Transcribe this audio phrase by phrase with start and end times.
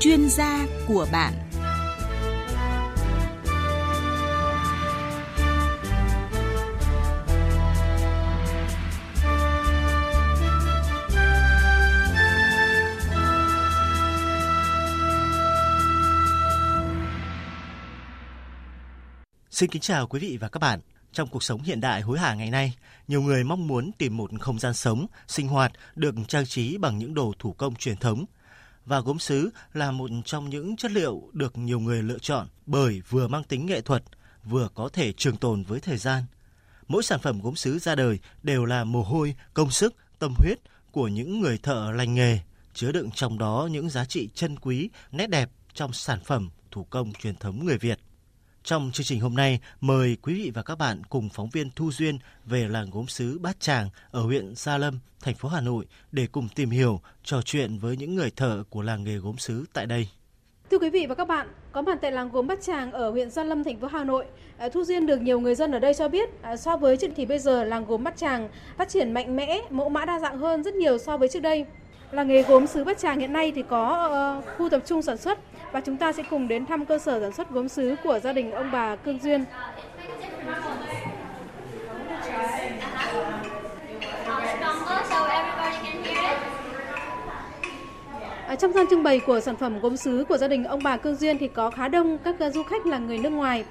[0.00, 1.34] chuyên gia của bạn
[19.50, 20.80] Xin kính chào quý vị và các bạn.
[21.12, 22.74] Trong cuộc sống hiện đại hối hả ngày nay,
[23.08, 26.98] nhiều người mong muốn tìm một không gian sống, sinh hoạt được trang trí bằng
[26.98, 28.24] những đồ thủ công truyền thống.
[28.88, 33.02] Và gốm sứ là một trong những chất liệu được nhiều người lựa chọn bởi
[33.08, 34.02] vừa mang tính nghệ thuật,
[34.44, 36.22] vừa có thể trường tồn với thời gian.
[36.88, 40.58] Mỗi sản phẩm gốm sứ ra đời đều là mồ hôi, công sức, tâm huyết
[40.92, 42.38] của những người thợ lành nghề,
[42.74, 46.84] chứa đựng trong đó những giá trị chân quý, nét đẹp trong sản phẩm thủ
[46.84, 47.98] công truyền thống người Việt.
[48.68, 51.90] Trong chương trình hôm nay, mời quý vị và các bạn cùng phóng viên Thu
[51.92, 55.84] Duyên về làng gốm sứ Bát Tràng ở huyện Gia Lâm, thành phố Hà Nội
[56.12, 59.64] để cùng tìm hiểu, trò chuyện với những người thợ của làng nghề gốm sứ
[59.72, 60.08] tại đây.
[60.70, 63.30] Thưa quý vị và các bạn, có mặt tại làng gốm Bát Tràng ở huyện
[63.30, 64.24] Gia Lâm, thành phố Hà Nội,
[64.58, 67.10] à, Thu Duyên được nhiều người dân ở đây cho biết à, so với trước
[67.16, 70.38] thì bây giờ làng gốm Bát Tràng phát triển mạnh mẽ, mẫu mã đa dạng
[70.38, 71.64] hơn rất nhiều so với trước đây.
[72.12, 75.16] Làng nghề gốm sứ Bát Tràng hiện nay thì có uh, khu tập trung sản
[75.16, 75.38] xuất
[75.72, 78.32] và chúng ta sẽ cùng đến thăm cơ sở sản xuất gốm sứ của gia
[78.32, 79.44] đình ông bà Cương Duyên.
[88.46, 90.96] À, trong gian trưng bày của sản phẩm gốm sứ của gia đình ông bà
[90.96, 93.64] Cương Duyên thì có khá đông các du khách là người nước ngoài.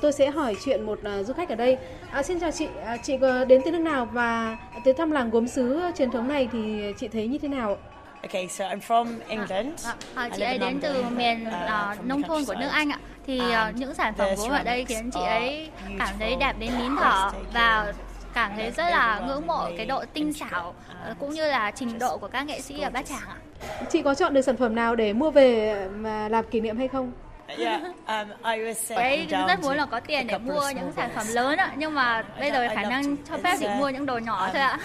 [0.00, 1.78] Tôi sẽ hỏi chuyện một uh, du khách ở đây.
[2.10, 3.16] À, xin chào chị, à, chị
[3.48, 7.08] đến từ nước nào và tới thăm làng gốm sứ truyền thống này thì chị
[7.08, 7.76] thấy như thế nào?
[8.22, 9.86] Okay, so I'm from England.
[9.86, 12.98] À, à, chị ấy đến từ miền uh, nông thôn của nước Anh ạ.
[13.26, 16.70] Thì uh, những sản phẩm gốm ở đây khiến chị ấy cảm thấy đẹp đến
[16.78, 17.92] nín thở và
[18.34, 20.74] cảm thấy rất là ngưỡng mộ cái độ tinh xảo
[21.18, 23.36] cũng như là trình độ của các nghệ sĩ ở Bát Tràng ạ.
[23.90, 26.88] Chị có chọn được sản phẩm nào để mua về mà làm kỷ niệm hay
[26.88, 27.12] không?
[27.58, 31.26] Yeah, um, I was Đấy rất muốn là có tiền để mua những sản phẩm
[31.32, 34.44] lớn ạ, nhưng mà bây giờ khả năng cho phép chỉ mua những đồ nhỏ
[34.44, 34.78] um, thôi ạ.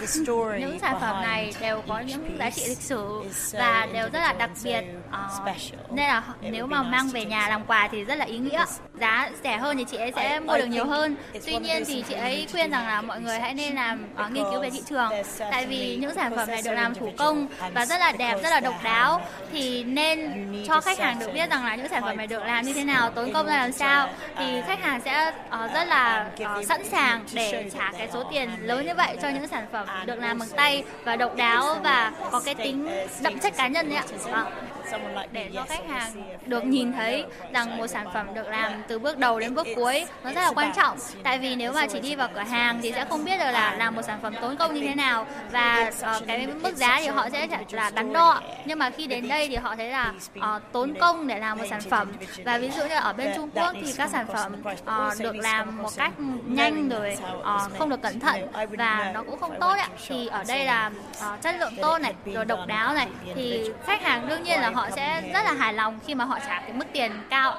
[0.59, 4.33] những sản phẩm này đều có những giá trị lịch sử và đều rất là
[4.33, 8.25] đặc biệt, uh, nên là nếu mà mang về nhà làm quà thì rất là
[8.25, 8.65] ý nghĩa.
[8.99, 11.15] Giá rẻ hơn thì chị ấy sẽ mua được nhiều hơn.
[11.45, 14.43] Tuy nhiên thì chị ấy khuyên rằng là mọi người hãy nên làm uh, nghiên
[14.51, 15.11] cứu về thị trường,
[15.51, 18.49] tại vì những sản phẩm này được làm thủ công và rất là đẹp, rất
[18.49, 22.17] là độc đáo, thì nên cho khách hàng được biết rằng là những sản phẩm
[22.17, 25.31] này được làm như thế nào tốn công ra làm sao thì khách hàng sẽ
[25.47, 26.29] uh, rất là
[26.59, 29.87] uh, sẵn sàng để trả cái số tiền lớn như vậy cho những sản phẩm
[30.05, 32.89] được làm bằng tay và độc đáo và có cái tính
[33.21, 34.03] đậm chất cá nhân đấy ạ.
[34.41, 34.84] uh,
[35.31, 36.11] để cho khách hàng
[36.45, 40.05] được nhìn thấy rằng một sản phẩm được làm từ bước đầu đến bước cuối
[40.23, 40.97] nó rất là quan trọng.
[41.23, 43.75] Tại vì nếu mà chỉ đi vào cửa hàng thì sẽ không biết được là
[43.77, 47.07] làm một sản phẩm tốn công như thế nào và uh, cái mức giá thì
[47.07, 48.41] họ sẽ là đắn đo.
[48.65, 51.65] Nhưng mà khi đến đây thì họ thấy là uh, tốn công để làm một
[51.69, 52.11] sản phẩm.
[52.45, 55.77] và ví dụ như ở bên Trung Quốc thì các sản phẩm uh, được làm
[55.81, 56.13] một cách
[56.45, 58.47] nhanh rồi uh, không được cẩn thận
[58.77, 62.13] và nó cũng không tốt ạ thì ở đây là uh, chất lượng tốt này
[62.25, 63.07] rồi độc đáo này.
[63.35, 66.39] Thì khách hàng đương nhiên là họ sẽ rất là hài lòng khi mà họ
[66.39, 67.55] trả cái mức tiền cao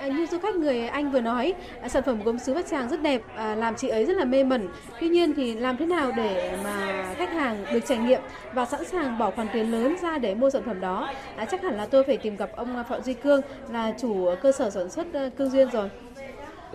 [0.00, 2.88] À, như du khách người Anh vừa nói, à, sản phẩm gốm sứ Bát Tràng
[2.88, 4.68] rất đẹp, à, làm chị ấy rất là mê mẩn.
[5.00, 8.20] Tuy nhiên thì làm thế nào để mà khách hàng được trải nghiệm
[8.52, 11.10] và sẵn sàng bỏ khoản tiền lớn ra để mua sản phẩm đó?
[11.36, 13.40] À, chắc hẳn là tôi phải tìm gặp ông Phạm Duy Cương
[13.70, 15.06] là chủ cơ sở sản xuất
[15.38, 15.90] Cương Duyên rồi.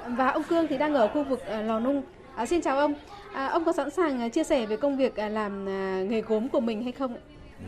[0.07, 2.01] Và ông Cương thì đang ở khu vực à, Lò Nung.
[2.35, 2.93] À, xin chào ông.
[3.33, 5.65] À, ông có sẵn sàng à, chia sẻ về công việc à, làm
[6.09, 7.17] nghề gốm của mình hay không?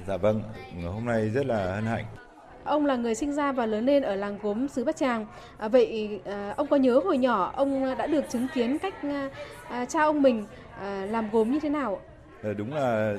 [0.07, 0.43] Dạ vâng,
[0.85, 2.05] hôm nay rất là hân hạnh
[2.63, 5.25] Ông là người sinh ra và lớn lên ở làng gốm xứ Bát Tràng.
[5.57, 8.93] À, vậy à, ông có nhớ hồi nhỏ ông đã được chứng kiến cách
[9.69, 10.45] à, cha ông mình
[10.79, 12.01] à, làm gốm như thế nào?
[12.43, 13.15] À, đúng là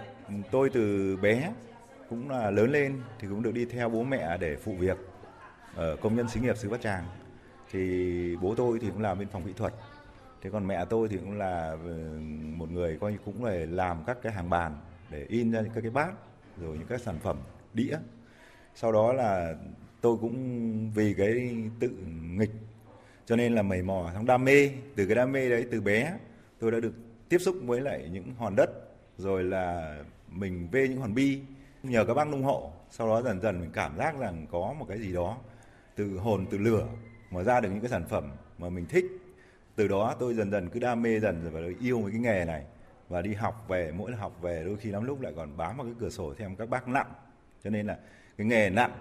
[0.51, 1.53] tôi từ bé
[2.11, 4.99] cũng là lớn lên thì cũng được đi theo bố mẹ để phụ việc
[5.75, 7.05] ở công nhân xí nghiệp xứ Bát Tràng.
[7.73, 9.73] Thì bố tôi thì cũng làm bên phòng kỹ thuật.
[10.43, 12.19] Thế còn mẹ tôi thì cũng là ờ,
[12.57, 14.73] một người coi như cũng là làm các cái hàng bàn
[15.11, 16.13] để in ra những các cái bát
[16.61, 17.37] rồi những các sản phẩm
[17.75, 17.97] đĩa.
[18.75, 19.55] Sau đó là
[20.01, 21.89] tôi cũng vì cái tự
[22.37, 22.53] nghịch,
[23.27, 24.71] cho nên là mầy mò trong đam mê.
[24.97, 26.19] Từ cái đam mê đấy, từ bé,
[26.59, 26.95] tôi đã được
[27.29, 28.71] tiếp xúc với lại những hòn đất,
[29.19, 29.99] rồi là
[30.29, 31.41] mình vê những hòn bi,
[31.83, 32.73] nhờ các bác nung hộ.
[32.91, 35.37] Sau đó dần dần mình cảm giác rằng có một cái gì đó,
[35.97, 36.87] từ hồn, từ lửa
[37.31, 39.05] mà ra được những cái sản phẩm mà mình thích.
[39.77, 42.65] Từ đó tôi dần dần cứ đam mê dần và yêu với cái nghề này
[43.11, 45.87] và đi học về mỗi học về đôi khi lắm lúc lại còn bám vào
[45.87, 47.13] cái cửa sổ xem các bác nặng.
[47.65, 47.99] Cho nên là
[48.39, 48.93] cái nghề nặng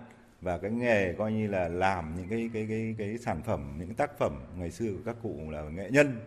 [0.42, 3.94] và cái nghề coi như là làm những cái cái cái cái sản phẩm những
[3.94, 6.20] tác phẩm ngày xưa của các cụ là nghệ nhân.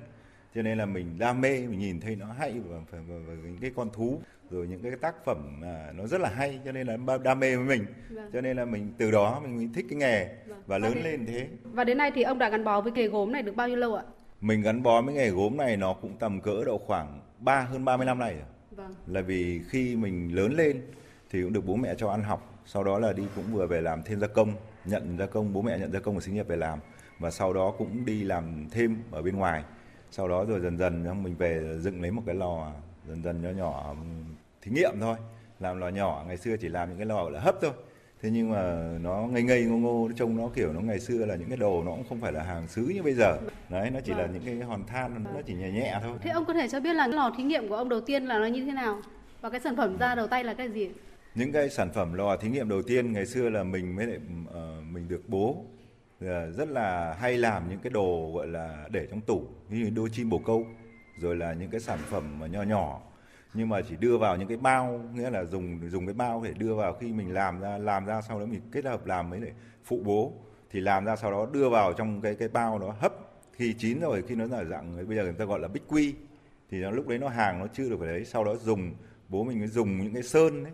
[0.55, 3.35] Cho nên là mình đam mê mình nhìn thấy nó hay và, và, và, và
[3.35, 4.21] những cái con thú
[4.51, 7.57] rồi những cái tác phẩm mà nó rất là hay cho nên là đam mê
[7.57, 7.87] với mình.
[8.11, 8.31] Vâng.
[8.33, 10.63] cho nên là mình từ đó mình, mình thích cái nghề vâng.
[10.67, 11.49] và lớn và đến, lên thế.
[11.63, 13.77] và đến nay thì ông đã gắn bó với nghề gốm này được bao nhiêu
[13.77, 14.05] lâu ạ?
[14.41, 17.85] Mình gắn bó với nghề gốm này nó cũng tầm cỡ độ khoảng ba hơn
[17.85, 18.45] 30 năm này rồi.
[18.71, 18.95] Vâng.
[19.07, 20.83] là vì khi mình lớn lên
[21.31, 23.81] thì cũng được bố mẹ cho ăn học sau đó là đi cũng vừa về
[23.81, 24.55] làm thêm gia công
[24.85, 26.79] nhận gia công bố mẹ nhận gia công của sinh nghiệp về làm
[27.19, 29.65] và sau đó cũng đi làm thêm ở bên ngoài.
[30.11, 32.73] Sau đó rồi dần dần mình về dựng lấy một cái lò
[33.09, 33.95] dần dần nhỏ nhỏ
[34.63, 35.17] thí nghiệm thôi
[35.61, 36.25] làm lò nhỏ.
[36.27, 37.73] Ngày xưa chỉ làm những cái lò là hấp thôi
[38.23, 41.37] thế nhưng mà nó ngây ngây ngô ngô trông nó kiểu nó ngày xưa là
[41.37, 43.39] những cái đồ nó cũng không phải là hàng xứ như bây giờ.
[43.69, 44.21] Đấy nó chỉ vâng.
[44.21, 46.19] là những cái hòn than nó chỉ nhẹ nhẹ thôi.
[46.21, 48.39] Thế ông có thể cho biết là lò thí nghiệm của ông đầu tiên là
[48.39, 49.01] nó như thế nào?
[49.41, 50.91] Và cái sản phẩm ra đầu tay là cái gì?
[51.35, 54.19] Những cái sản phẩm lò thí nghiệm đầu tiên ngày xưa là mình mới lại
[54.49, 55.65] uh, mình được bố
[56.57, 59.43] rất là hay làm những cái đồ gọi là để trong tủ.
[59.69, 60.67] Như đôi chim bồ câu
[61.19, 63.01] rồi là những cái sản phẩm mà nhỏ nhỏ
[63.55, 66.53] nhưng mà chỉ đưa vào những cái bao, nghĩa là dùng dùng cái bao để
[66.53, 69.41] đưa vào khi mình làm ra làm ra sau đó mình kết hợp làm với
[69.41, 69.53] lại
[69.85, 70.33] phụ bố.
[70.71, 73.13] Thì làm ra sau đó đưa vào trong cái cái bao nó hấp,
[73.53, 76.15] khi chín rồi, khi nó là dạng, bây giờ người ta gọi là bích quy,
[76.71, 78.95] thì nó lúc đấy nó hàng nó chưa được phải đấy sau đó dùng,
[79.29, 80.73] bố mình mới dùng những cái sơn đấy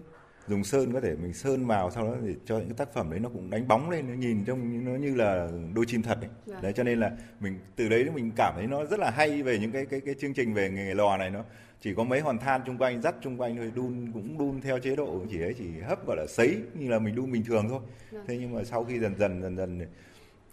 [0.48, 3.10] dùng sơn có thể mình sơn vào sau đó để cho những cái tác phẩm
[3.10, 6.18] đấy nó cũng đánh bóng lên nó nhìn trông nó như là đôi chim thật
[6.20, 6.30] đấy.
[6.30, 6.46] Yeah.
[6.46, 6.60] Dạ.
[6.62, 9.58] đấy cho nên là mình từ đấy mình cảm thấy nó rất là hay về
[9.58, 11.44] những cái cái cái chương trình về nghề lò này nó
[11.80, 14.78] chỉ có mấy hòn than chung quanh dắt chung quanh thôi đun cũng đun theo
[14.78, 17.66] chế độ chỉ ấy chỉ hấp gọi là sấy như là mình đun bình thường
[17.68, 18.12] thôi yeah.
[18.12, 18.20] Dạ.
[18.26, 19.80] thế nhưng mà sau khi dần dần dần dần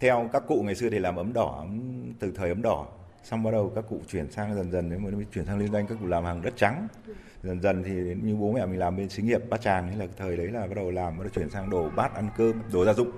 [0.00, 1.66] theo các cụ ngày xưa thì làm ấm đỏ
[2.18, 2.86] từ thời ấm đỏ
[3.26, 5.86] xong bắt đầu các cụ chuyển sang dần dần nếu mới chuyển sang liên doanh
[5.86, 6.88] các cụ làm hàng đất trắng.
[7.42, 7.92] Dần dần thì
[8.22, 10.60] như bố mẹ mình làm bên xí nghiệp bát tràng ấy là thời đấy là
[10.60, 13.10] bắt đầu làm bắt đầu chuyển sang đồ bát ăn cơm đồ gia dụng.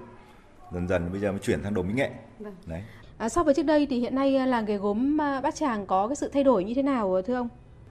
[0.72, 2.10] Dần dần bây giờ mới chuyển sang đồ mỹ nghệ.
[2.38, 2.54] Vâng.
[2.66, 2.82] đấy.
[3.18, 5.86] À, so với trước đây thì hiện nay à, làng nghề gốm à, bát tràng
[5.86, 7.48] có cái sự thay đổi như thế nào thưa ông?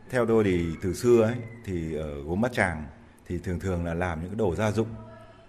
[0.09, 1.35] Theo tôi thì từ xưa ấy
[1.65, 2.85] thì ở gốm bát tràng
[3.27, 4.87] thì thường thường là làm những cái đồ gia dụng.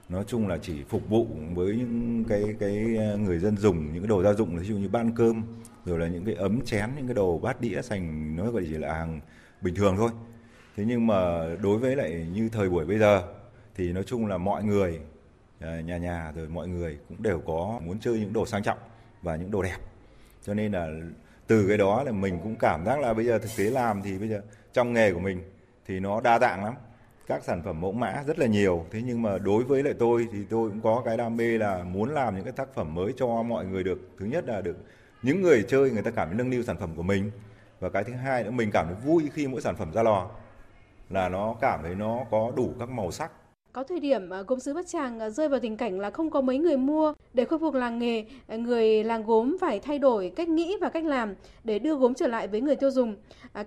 [0.08, 4.02] Nói chung là chỉ phục vụ với những cái cái à, người dân dùng những
[4.02, 5.42] cái đồ gia dụng ví dụ như ban cơm
[5.84, 8.78] rồi là những cái ấm chén, những cái đồ bát đĩa sành nói gọi chỉ
[8.78, 9.20] là hàng
[9.60, 10.10] bình thường thôi.
[10.76, 13.22] Thế nhưng mà đối với lại như thời buổi bây giờ,
[13.74, 15.00] thì nói chung là mọi người
[15.60, 18.78] à, nhà nhà rồi mọi người cũng đều có muốn chơi những đồ sang trọng
[19.22, 19.76] và những đồ đẹp.
[20.42, 20.88] Cho nên là
[21.46, 24.18] từ cái đó là mình cũng cảm giác là bây giờ thực tế làm thì
[24.18, 24.40] bây giờ
[24.72, 25.42] trong nghề của mình
[25.86, 26.74] thì nó đa dạng lắm.
[27.26, 28.86] Các sản phẩm mẫu mã rất là nhiều.
[28.90, 31.82] Thế nhưng mà đối với lại tôi thì tôi cũng có cái đam mê là
[31.82, 33.98] muốn làm những cái tác phẩm mới cho mọi người được.
[34.18, 34.76] Thứ nhất là được
[35.22, 37.30] những người chơi người ta cảm thấy nâng niu sản phẩm của mình.
[37.80, 40.30] Và cái thứ hai nữa, mình cảm thấy vui khi mỗi sản phẩm ra lò.
[41.10, 43.30] Là nó cảm thấy nó có đủ các màu sắc
[43.72, 46.30] có thời điểm à, gốm sứ Bát Tràng à, rơi vào tình cảnh là không
[46.30, 47.14] có mấy người mua.
[47.34, 50.88] Để khôi phục làng nghề, à, người làng gốm phải thay đổi cách nghĩ và
[50.88, 51.34] cách làm
[51.64, 53.16] để đưa gốm trở lại với người tiêu dùng.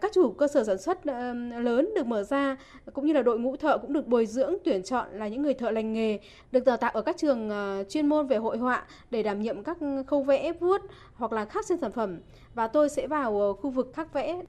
[0.01, 1.06] Các chủ cơ sở sản xuất
[1.57, 2.57] lớn được mở ra,
[2.94, 5.53] cũng như là đội ngũ thợ cũng được bồi dưỡng, tuyển chọn là những người
[5.53, 6.19] thợ lành nghề,
[6.51, 7.50] được đào tạo ở các trường
[7.89, 9.77] chuyên môn về hội họa để đảm nhiệm các
[10.07, 10.81] khâu vẽ, vuốt
[11.13, 12.19] hoặc là khắc trên sản phẩm.
[12.56, 14.42] Và tôi sẽ vào khu vực khắc vẽ.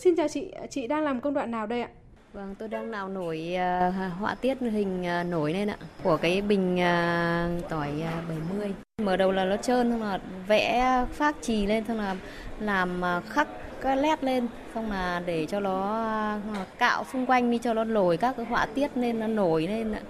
[0.00, 1.88] Xin chào chị, chị đang làm công đoạn nào đây ạ?
[2.32, 6.42] Vâng, tôi đang nào nổi uh, họa tiết hình uh, nổi lên ạ của cái
[6.42, 8.72] bình uh, tỏi uh, 70.
[9.02, 12.16] Mở đầu là nó trơn xong là vẽ phát trì lên xong là
[12.60, 13.48] làm uh, khắc
[13.80, 17.84] cái led lên xong là để cho nó uh, cạo xung quanh đi cho nó
[17.84, 20.00] nổi các cái họa tiết lên nó nổi lên ạ.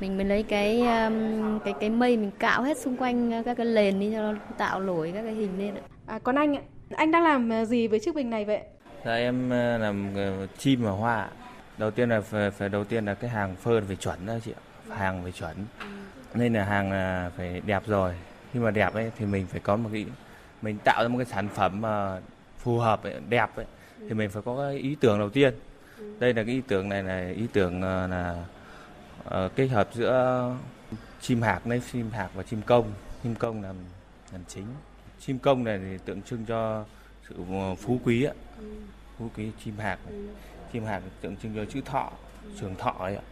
[0.00, 3.66] Mình mới lấy cái um, cái cái mây mình cạo hết xung quanh các cái
[3.66, 5.82] nền đi cho nó tạo nổi các cái hình lên ạ.
[6.06, 6.62] À, còn anh ạ,
[6.96, 8.60] anh đang làm gì với chiếc bình này vậy?
[9.04, 9.50] Dạ em
[9.80, 10.14] làm
[10.58, 11.28] chim và hoa
[11.78, 14.52] đầu tiên là phải, phải đầu tiên là cái hàng phơn phải chuẩn đó chị
[14.52, 14.62] ạ.
[14.96, 15.56] Hàng phải chuẩn.
[16.34, 18.14] Nên là hàng là phải đẹp rồi.
[18.52, 20.06] Khi mà đẹp ấy thì mình phải có một cái
[20.62, 22.20] mình tạo ra một cái sản phẩm mà
[22.58, 23.66] phù hợp ấy, đẹp ấy,
[24.08, 25.54] thì mình phải có cái ý tưởng đầu tiên.
[26.18, 28.44] Đây là cái ý tưởng này là ý tưởng ờ, là
[29.44, 30.50] uh, kết hợp giữa
[31.20, 32.92] chim hạc lấy chim hạc và chim công.
[33.22, 33.68] Chim công là
[34.32, 34.66] làm chính.
[35.20, 36.84] Chim công này thì tượng trưng cho
[37.28, 38.32] sự ờ, phú quý ạ.
[39.18, 40.20] Phú quý chim hạc này
[40.74, 42.10] chim hạc tượng trưng cho chữ thọ
[42.60, 43.22] trường thọ ấy ạ.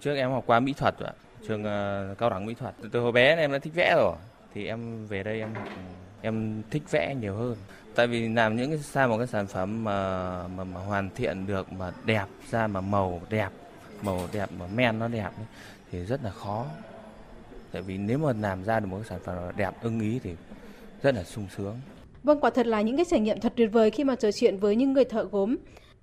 [0.00, 1.12] Trước em học qua mỹ thuật ạ
[1.48, 2.74] trường uh, cao đẳng mỹ thuật.
[2.92, 4.16] Từ hồi bé em đã thích vẽ rồi
[4.54, 5.68] thì em về đây em học
[6.22, 7.56] em thích vẽ nhiều hơn.
[7.94, 11.46] Tại vì làm những cái ra một cái sản phẩm mà, mà mà hoàn thiện
[11.46, 13.48] được mà đẹp ra mà màu đẹp
[14.02, 15.46] màu đẹp mà men nó đẹp ấy,
[15.92, 16.66] thì rất là khó.
[17.72, 20.34] Tại vì nếu mà làm ra được một cái sản phẩm đẹp ưng ý thì
[21.02, 21.80] rất là sung sướng.
[22.22, 24.56] Vâng, quả thật là những cái trải nghiệm thật tuyệt vời khi mà trò chuyện
[24.56, 25.56] với những người thợ gốm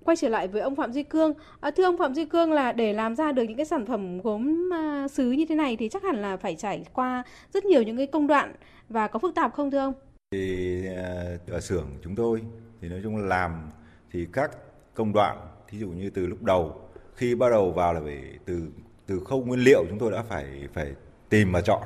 [0.04, 1.34] quay trở lại với ông Phạm Duy Cương.
[1.60, 4.20] À, thưa ông Phạm Duy Cương là để làm ra được những cái sản phẩm
[4.20, 7.82] gốm à, sứ như thế này thì chắc hẳn là phải trải qua rất nhiều
[7.82, 8.54] những cái công đoạn
[8.88, 9.94] và có phức tạp không thưa ông?
[10.32, 12.42] Thì à, ở xưởng chúng tôi
[12.80, 13.70] thì nói chung là làm
[14.12, 14.50] thì các
[14.94, 16.80] công đoạn thí dụ như từ lúc đầu
[17.14, 18.68] khi bắt đầu vào là phải từ
[19.06, 20.92] từ khâu nguyên liệu chúng tôi đã phải phải
[21.28, 21.82] tìm và chọn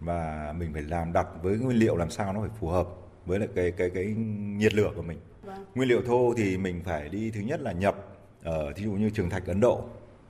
[0.00, 2.88] và mình phải làm đặt với nguyên liệu làm sao nó phải phù hợp
[3.26, 4.14] với lại cái cái cái
[4.56, 5.18] nhiệt lửa của mình.
[5.52, 5.64] Vâng.
[5.74, 7.96] Nguyên liệu thô thì mình phải đi thứ nhất là nhập
[8.42, 9.84] ở thí dụ như trường thạch Ấn Độ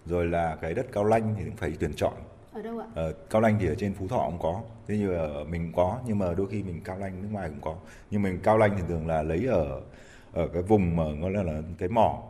[0.07, 2.13] rồi là cái đất cao lanh thì cũng phải tuyển chọn
[2.53, 2.87] ở đâu ạ?
[2.95, 5.99] Ờ, cao lanh thì ở trên phú thọ cũng có thế như ở mình có
[6.07, 7.77] nhưng mà đôi khi mình cao lanh nước ngoài cũng có
[8.11, 9.81] nhưng mình cao lanh thì thường là lấy ở
[10.33, 12.23] ở cái vùng mà gọi là, là cái mỏ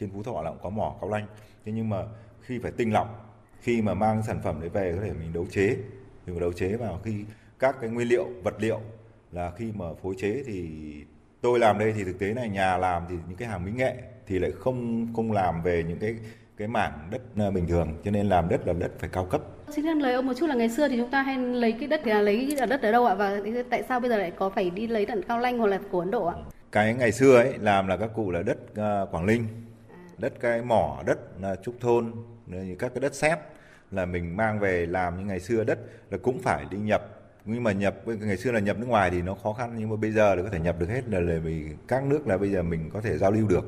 [0.00, 1.26] trên phú thọ là cũng có mỏ cao lanh
[1.64, 2.04] thế nhưng mà
[2.40, 5.46] khi phải tinh lọc khi mà mang sản phẩm đấy về có thể mình đấu
[5.50, 5.76] chế
[6.26, 7.24] mình đấu chế vào khi
[7.58, 8.80] các cái nguyên liệu vật liệu
[9.32, 10.70] là khi mà phối chế thì
[11.42, 13.94] tôi làm đây thì thực tế này nhà làm thì những cái hàng mỹ nghệ
[14.26, 16.16] thì lại không không làm về những cái
[16.56, 19.42] cái mảng đất à, bình thường cho nên làm đất là đất phải cao cấp
[19.70, 21.88] Xin thân lời ông một chút là ngày xưa thì chúng ta hay lấy cái
[21.88, 24.50] đất thì là lấy đất ở đâu ạ và tại sao bây giờ lại có
[24.50, 26.34] phải đi lấy tận Cao Lanh hoặc là của Ấn Độ ạ?
[26.72, 29.46] Cái ngày xưa ấy làm là các cụ là đất uh, Quảng Ninh,
[29.90, 29.96] à.
[30.18, 31.18] đất cái mỏ, đất
[31.52, 32.12] uh, trúc thôn,
[32.78, 33.38] các cái đất sét
[33.90, 35.78] là mình mang về làm như ngày xưa đất
[36.10, 39.22] là cũng phải đi nhập nhưng mà nhập ngày xưa là nhập nước ngoài thì
[39.22, 41.38] nó khó khăn nhưng mà bây giờ là có thể nhập được hết là là
[41.38, 43.64] vì các nước là bây giờ mình có thể giao lưu được.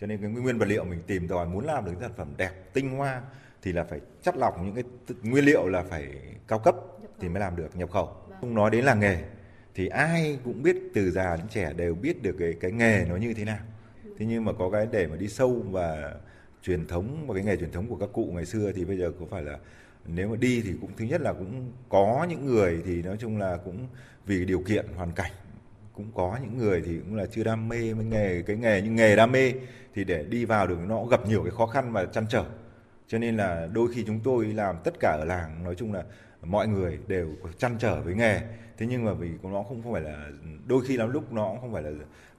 [0.00, 2.50] Cho nên cái nguyên vật liệu mình tìm tòi muốn làm được sản phẩm đẹp
[2.72, 3.22] tinh hoa
[3.62, 4.84] thì là phải chắt lọc những cái
[5.22, 6.08] nguyên liệu là phải
[6.48, 6.76] cao cấp
[7.20, 8.06] thì mới làm được nhập khẩu.
[8.06, 8.38] Vâng.
[8.40, 9.22] không nói đến là nghề
[9.74, 13.16] thì ai cũng biết từ già đến trẻ đều biết được cái cái nghề nó
[13.16, 13.58] như thế nào.
[14.18, 16.14] Thế nhưng mà có cái để mà đi sâu và
[16.62, 19.12] truyền thống và cái nghề truyền thống của các cụ ngày xưa thì bây giờ
[19.20, 19.58] có phải là
[20.08, 23.38] nếu mà đi thì cũng, thứ nhất là cũng có những người thì nói chung
[23.38, 23.86] là cũng
[24.26, 25.32] vì điều kiện hoàn cảnh,
[25.92, 28.96] cũng có những người thì cũng là chưa đam mê với nghề, cái nghề nhưng
[28.96, 29.52] nghề đam mê
[29.94, 32.44] thì để đi vào được nó gặp nhiều cái khó khăn và chăn trở.
[33.08, 36.04] Cho nên là đôi khi chúng tôi làm tất cả ở làng, nói chung là
[36.42, 38.40] mọi người đều chăn trở với nghề.
[38.78, 40.30] Thế nhưng mà vì nó không phải là,
[40.66, 41.90] đôi khi lắm lúc nó cũng không phải là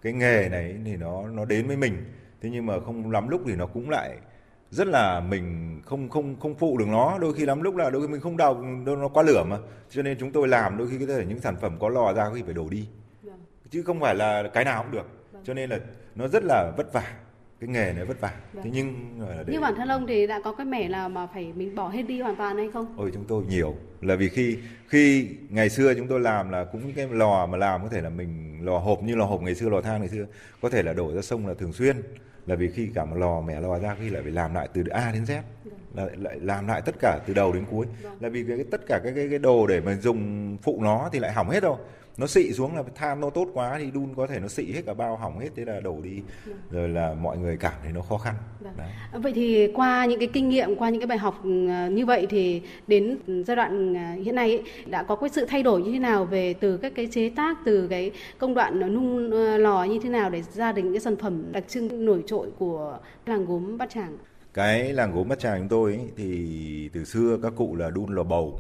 [0.01, 1.93] cái nghề này thì nó nó đến với mình.
[2.41, 4.17] Thế nhưng mà không lắm lúc thì nó cũng lại
[4.71, 7.17] rất là mình không không không phụ được nó.
[7.17, 9.57] Đôi khi lắm lúc là đôi khi mình không đào nó quá lửa mà.
[9.89, 12.23] Cho nên chúng tôi làm đôi khi có thể những sản phẩm có lò ra
[12.29, 12.87] có khi phải đổ đi.
[13.23, 13.39] Vâng.
[13.69, 15.09] chứ không phải là cái nào cũng được.
[15.31, 15.43] Vâng.
[15.45, 15.79] cho nên là
[16.15, 17.03] nó rất là vất vả.
[17.59, 18.33] Cái nghề này vất vả.
[18.53, 18.63] Vâng.
[18.63, 19.53] thế nhưng là để...
[19.53, 22.01] như bản thân ông thì đã có cái mẻ nào mà phải mình bỏ hết
[22.01, 22.95] đi hoàn toàn hay không?
[22.97, 23.75] Ôi chúng tôi nhiều.
[24.01, 24.57] Là vì khi
[24.87, 28.09] khi ngày xưa chúng tôi làm là cũng cái lò mà làm có thể là
[28.09, 30.25] mình lò hộp như lò hộp ngày xưa lò than ngày xưa.
[30.61, 32.01] Có thể là đổ ra sông là thường xuyên
[32.47, 34.83] là vì khi cả một lò mẻ lò ra khi lại phải làm lại từ
[34.87, 35.41] A đến Z.
[35.93, 37.85] Là lại làm lại tất cả từ đầu đến cuối.
[38.03, 38.17] Vâng.
[38.19, 41.19] là vì cái tất cả cái cái cái đồ để mà dùng phụ nó thì
[41.19, 41.77] lại hỏng hết rồi
[42.17, 44.81] nó xị xuống là than nó tốt quá thì đun có thể nó xị hết
[44.85, 46.21] cả bao hỏng hết thế là đổ đi.
[46.71, 48.35] Rồi là mọi người cảm thấy nó khó khăn.
[48.59, 49.23] Vâng.
[49.23, 51.49] vậy thì qua những cái kinh nghiệm qua những cái bài học ừ,
[51.91, 55.63] như vậy thì đến giai đoạn ừ, hiện nay ấy, đã có cái sự thay
[55.63, 59.31] đổi như thế nào về từ các cái chế tác từ cái công đoạn nung
[59.31, 62.47] ờ, lò như thế nào để ra đến cái sản phẩm đặc trưng nổi trội
[62.59, 64.17] của làng gốm Bát Tràng?
[64.53, 68.15] Cái làng gốm Bát Tràng chúng tôi ấy, thì từ xưa các cụ là đun
[68.15, 68.59] lò bầu.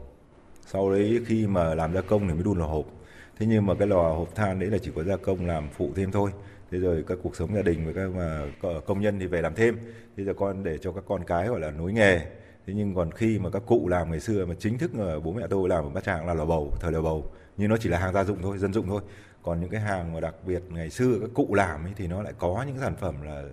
[0.65, 2.96] Sau đấy khi mà làm gia công thì mới đun lò hộp
[3.39, 5.91] thế nhưng mà cái lò hộp than đấy là chỉ có gia công làm phụ
[5.95, 6.31] thêm thôi.
[6.71, 8.41] Thế rồi các cuộc sống gia đình với các mà
[8.85, 9.77] công nhân thì về làm thêm.
[10.17, 12.19] Thế giờ con để cho các con cái gọi là nối nghề.
[12.67, 14.91] Thế nhưng còn khi mà các cụ làm ngày xưa mà chính thức
[15.23, 17.31] bố mẹ tôi làm ở bát tràng là lò bầu thời lò bầu.
[17.57, 19.01] Nhưng nó chỉ là hàng gia dụng thôi dân dụng thôi.
[19.43, 22.21] Còn những cái hàng mà đặc biệt ngày xưa các cụ làm ấy, thì nó
[22.21, 23.43] lại có những sản phẩm là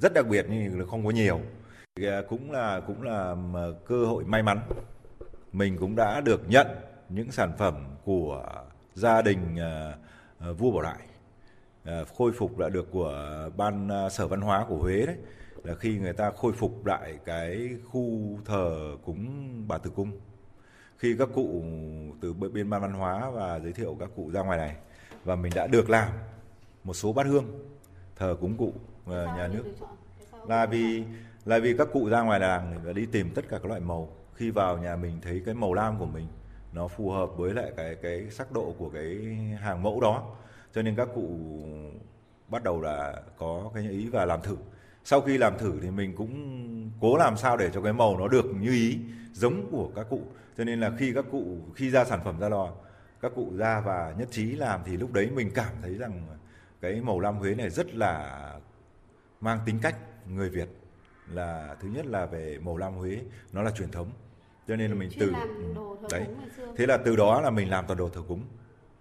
[0.00, 1.40] rất đặc biệt nhưng nó không có nhiều.
[1.96, 3.36] Thì à, cũng là cũng là
[3.86, 4.60] cơ hội may mắn.
[5.52, 6.66] Mình cũng đã được nhận
[7.08, 8.44] những sản phẩm của
[8.96, 9.56] gia đình
[10.50, 11.06] uh, vua Bảo Đại.
[12.00, 13.12] Uh, khôi phục lại được của
[13.56, 15.16] ban uh, sở văn hóa của Huế đấy
[15.64, 20.10] là khi người ta khôi phục lại cái khu thờ cúng bà Tử Cung.
[20.98, 21.62] Khi các cụ
[22.20, 24.76] từ bên ban văn hóa và giới thiệu các cụ ra ngoài này
[25.24, 26.08] và mình đã được làm
[26.84, 27.46] một số bát hương
[28.16, 28.72] thờ cúng cụ
[29.06, 29.64] nhà nước.
[30.48, 31.04] là vì
[31.44, 34.08] là vì các cụ ra ngoài làng và đi tìm tất cả các loại màu.
[34.34, 36.26] Khi vào nhà mình thấy cái màu lam của mình
[36.76, 39.16] nó phù hợp với lại cái cái sắc độ của cái
[39.60, 40.36] hàng mẫu đó.
[40.74, 41.28] Cho nên các cụ
[42.48, 44.56] bắt đầu là có cái ý và làm thử.
[45.04, 48.28] Sau khi làm thử thì mình cũng cố làm sao để cho cái màu nó
[48.28, 48.98] được như ý,
[49.32, 50.20] giống của các cụ.
[50.58, 52.72] Cho nên là khi các cụ, khi ra sản phẩm ra lò
[53.20, 56.26] các cụ ra và nhất trí làm thì lúc đấy mình cảm thấy rằng
[56.80, 58.52] cái màu lam Huế này rất là
[59.40, 60.68] mang tính cách người Việt.
[61.32, 63.18] Là thứ nhất là về màu lam Huế,
[63.52, 64.10] nó là truyền thống
[64.68, 65.32] cho nên là mình từ
[66.10, 66.26] đấy.
[66.76, 68.42] thế là từ đó là mình làm toàn đồ thờ cúng.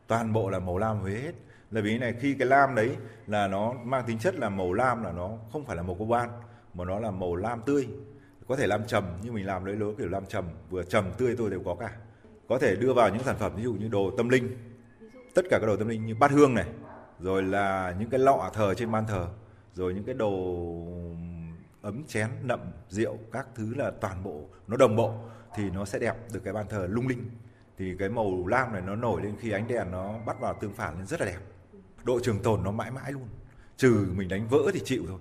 [0.07, 1.34] Toàn bộ là màu lam Huế hết.
[1.72, 2.95] Là vì này khi cái lam đấy
[3.27, 6.29] là nó mang tính chất là màu lam là nó không phải là màu coban
[6.74, 7.88] mà nó là màu lam tươi.
[8.48, 11.36] Có thể lam trầm nhưng mình làm lấy lối kiểu lam trầm vừa trầm tươi
[11.38, 11.91] tôi đều có cả.
[12.48, 14.57] Có thể đưa vào những sản phẩm ví dụ như đồ tâm linh.
[15.34, 16.67] Tất cả các đồ tâm linh như bát hương này
[17.19, 19.27] rồi là những cái lọ thờ trên ban thờ
[19.74, 20.31] rồi những cái đồ
[21.86, 25.13] ấm chén nậm rượu các thứ là toàn bộ nó đồng bộ
[25.56, 27.24] thì nó sẽ đẹp được cái bàn thờ lung linh.
[27.77, 30.74] Thì cái màu lam này nó nổi lên khi ánh đèn nó bắt vào tương
[30.74, 31.39] phản lên rất là đẹp.
[32.04, 33.27] Độ trường tồn nó mãi mãi luôn.
[33.77, 35.20] Trừ mình đánh vỡ thì chịu thôi.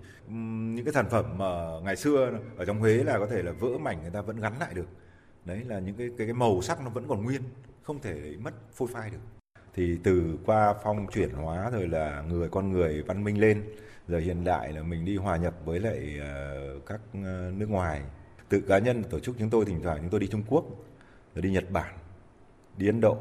[0.75, 3.69] Những cái sản phẩm mà ngày xưa ở trong Huế là có thể là vỡ
[3.81, 4.89] mảnh người ta vẫn gắn lại được.
[5.45, 7.43] Đấy là những cái cái, cái màu sắc nó vẫn còn nguyên
[7.83, 9.19] không thể mất phôi phai được.
[9.75, 13.65] Thì từ qua phong chuyển hóa rồi là người con người văn minh lên
[14.09, 18.03] giờ hiện đại là mình đi hòa nhập với lại ờ, các ờ, nước ngoài.
[18.49, 20.65] Tự cá nhân tổ chức chúng tôi thỉnh thoảng chúng tôi đi Trung Quốc,
[21.35, 21.95] rồi đi Nhật Bản,
[22.77, 23.17] đi Ấn Độ.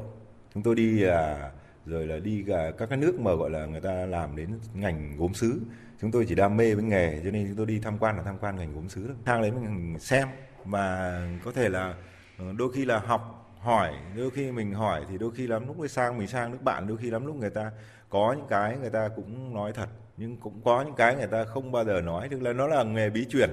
[0.54, 1.50] Chúng tôi đi là
[1.86, 5.16] rồi là đi cả các cái nước mà, gọi là, người ta làm đến ngành
[5.16, 5.60] gốm sứ.
[6.00, 8.22] Chúng tôi chỉ đam mê với nghề, cho nên chúng tôi đi tham quan là
[8.22, 9.16] tham quan ngành gốm sứ thôi.
[9.26, 10.28] Sang đấy mình xem
[10.64, 11.94] và có thể là
[12.38, 15.78] ờ, đôi khi là học, hỏi, đôi khi mình hỏi thì đôi khi lắm, lúc
[15.78, 17.70] mới sang mình sang nước bạn, đôi khi lắm lúc người ta
[18.08, 21.44] có những cái người ta cũng nói thật nhưng cũng có những cái người ta
[21.44, 23.50] không bao giờ nói, tức là nó là nghề bí truyền.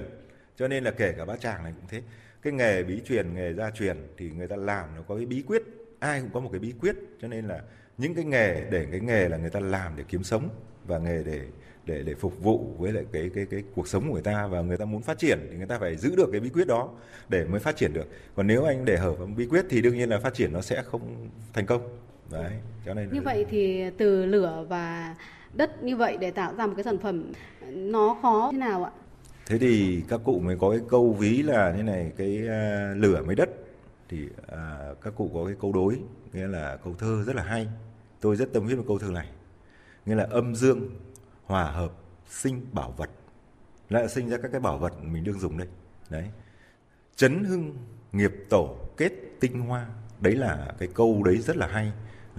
[0.56, 2.02] Cho nên là kể cả bác tràng này cũng thế.
[2.42, 5.42] Cái nghề bí truyền, nghề gia truyền thì người ta làm nó có cái bí
[5.46, 5.62] quyết.
[5.98, 6.96] Ai cũng có một cái bí quyết.
[7.22, 7.62] Cho nên là
[7.98, 10.48] những cái nghề, để cái nghề là người ta làm để kiếm sống
[10.86, 11.40] và nghề để
[11.86, 14.60] để để phục vụ với lại cái cái cái cuộc sống của người ta và
[14.60, 16.90] người ta muốn phát triển thì người ta phải giữ được cái bí quyết đó
[17.28, 18.06] để mới phát triển được.
[18.34, 20.82] Còn nếu anh để hở bí quyết thì đương nhiên là phát triển nó sẽ
[20.82, 21.98] không thành công.
[22.30, 22.52] Đấy,
[22.86, 25.16] cho nên như vậy thì từ lửa và
[25.54, 27.32] đất như vậy để tạo ra một cái sản phẩm
[27.72, 28.90] nó khó thế nào ạ?
[29.46, 33.22] Thế thì các cụ mới có cái câu ví là thế này cái uh, lửa
[33.26, 33.50] mới đất.
[34.08, 35.98] Thì uh, các cụ có cái câu đối
[36.32, 37.68] nghĩa là câu thơ rất là hay.
[38.20, 39.28] Tôi rất tâm huyết với câu thơ này.
[40.06, 40.90] Nghĩa là âm dương
[41.44, 41.92] hòa hợp
[42.28, 43.10] sinh bảo vật.
[43.90, 45.68] Lại sinh ra các cái bảo vật mình đương dùng đây.
[46.10, 46.24] Đấy.
[47.16, 47.76] Chấn hưng
[48.12, 49.86] nghiệp tổ kết tinh hoa.
[50.20, 51.92] Đấy là cái câu đấy rất là hay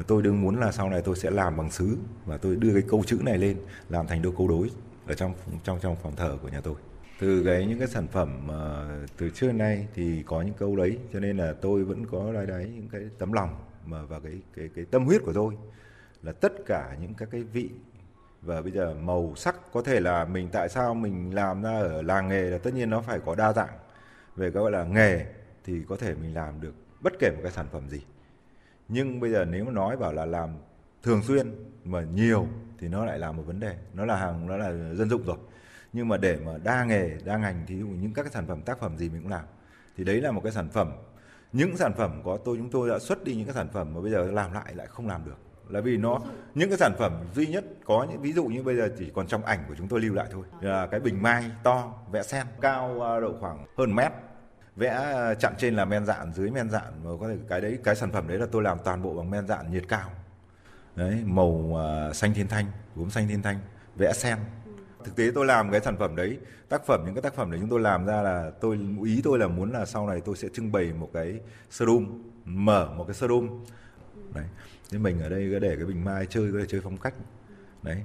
[0.08, 2.84] tôi đương muốn là sau này tôi sẽ làm bằng sứ và tôi đưa cái
[2.88, 3.58] câu chữ này lên
[3.90, 4.70] làm thành đôi câu đối
[5.08, 5.34] ở trong
[5.64, 6.76] trong trong phòng thờ của nhà tôi.
[7.20, 10.76] Từ cái những cái sản phẩm uh, từ trước đến nay thì có những câu
[10.76, 14.20] đấy cho nên là tôi vẫn có lại đấy những cái tấm lòng mà và
[14.20, 15.58] cái cái cái tâm huyết của tôi
[16.24, 17.70] là tất cả những các cái vị.
[18.42, 22.02] Và bây giờ màu sắc có thể là mình tại sao mình làm ra ở
[22.02, 23.78] làng nghề là tất nhiên nó phải có đa dạng.
[24.36, 25.26] Về cái gọi là nghề
[25.66, 28.02] thì có thể mình làm được bất kể một cái sản phẩm gì
[28.88, 30.50] nhưng bây giờ nếu mà nói bảo là làm
[31.04, 32.48] thường xuyên mà nhiều
[32.80, 33.78] thì nó lại là một vấn đề.
[33.94, 35.38] Nó là hàng nó là dân dụng rồi.
[35.94, 38.80] Nhưng mà để mà đa nghề đa ngành thì những các cái sản phẩm tác
[38.80, 39.46] phẩm gì mình cũng làm
[39.98, 40.92] thì đấy là một cái sản phẩm.
[41.54, 44.02] Những sản phẩm có tôi chúng tôi đã xuất đi những cái sản phẩm mà
[44.02, 45.38] bây giờ làm lại lại không làm được.
[45.70, 46.20] Là vì nó
[46.56, 49.28] những cái sản phẩm duy nhất có những ví dụ như bây giờ chỉ còn
[49.28, 50.46] trong ảnh của chúng tôi lưu lại thôi.
[50.62, 54.12] Là cái bình mai to vẽ sen cao à, độ khoảng hơn mét
[54.76, 57.80] vẽ ờ, chặn trên là men dạn dưới men dạn và có thể cái đấy
[57.84, 60.10] cái sản phẩm đấy là tôi làm toàn bộ bằng men dạn nhiệt cao.
[60.96, 63.60] Đấy màu uh, xanh thiên thanh gốm xanh thiên thanh
[63.96, 64.38] vẽ sen.
[65.04, 66.38] Thực tế tôi làm cái sản phẩm đấy
[66.70, 69.40] tác phẩm những cái tác phẩm đấy chúng tôi làm ra là tôi ý tôi
[69.40, 71.40] là muốn là sau này tôi sẽ trưng bày một cái
[71.72, 72.06] showroom
[72.46, 73.60] mở một cái showroom.
[74.34, 74.46] Đấy
[74.92, 77.14] thế mình ở đây để cái bình mai chơi có thể chơi phong cách.
[77.84, 78.04] Đấy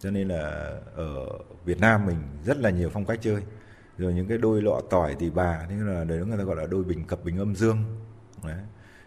[0.00, 1.26] cho nên là ở
[1.64, 3.42] Việt Nam mình rất là nhiều phong cách chơi
[3.98, 6.66] rồi những cái đôi lọ tỏi thì bà thế là đấy người ta gọi là
[6.66, 7.78] đôi bình cập bình âm dương.
[8.44, 8.58] Đấy.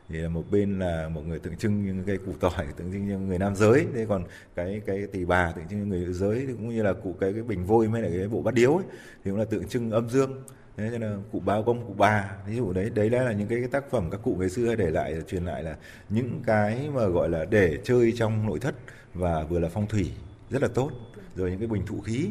[0.10, 3.08] Thì là một bên là một người tượng trưng như cây củ tỏi tượng trưng
[3.08, 3.88] như người nam giới.
[3.93, 4.23] Thế còn
[4.56, 7.34] cái cái tỳ bà tượng trưng như người nữ giới cũng như là cụ cái
[7.34, 8.86] cái bình vôi hay là cái bộ bát điếu ấy,
[9.23, 10.43] thì cũng là tượng trưng âm dương.
[10.77, 13.47] Thế cho nên là cụ bà công cụ bà ví dụ đấy đấy là những
[13.47, 15.77] cái, cái tác phẩm các cụ ngày xưa để lại truyền lại là
[16.10, 18.75] những cái mà gọi là để chơi trong nội thất
[19.13, 20.12] và vừa là phong thủy
[20.49, 20.91] rất là tốt.
[21.36, 22.30] Rồi những cái bình thụ khí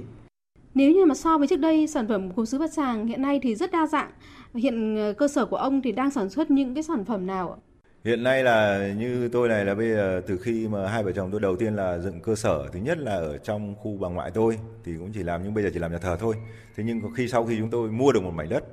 [0.75, 3.41] nếu như mà so với trước đây, sản phẩm gốm sứ Bát Tràng hiện nay
[3.43, 4.11] thì rất đa dạng
[4.55, 7.53] hiện ờ, cơ sở của ông thì đang sản xuất những cái sản phẩm nào
[7.53, 7.59] ạ?
[8.05, 11.31] Hiện nay là như tôi này là bây giờ từ khi mà hai vợ chồng
[11.31, 14.31] tôi đầu tiên là dựng cơ sở, thứ nhất là ở trong khu bà ngoại
[14.31, 16.35] tôi, thì cũng chỉ làm nhưng bây giờ chỉ làm nhà thờ thôi.
[16.77, 18.65] Thế nhưng khi sau khi chúng tôi mua được một mảnh đất,